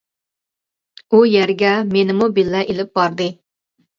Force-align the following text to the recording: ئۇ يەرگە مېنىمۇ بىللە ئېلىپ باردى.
ئۇ 1.09 1.19
يەرگە 1.33 1.75
مېنىمۇ 1.91 2.29
بىللە 2.39 2.63
ئېلىپ 2.71 2.97
باردى. 3.01 3.31